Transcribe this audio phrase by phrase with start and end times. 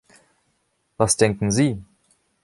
[0.97, 1.83] Was denken Sie?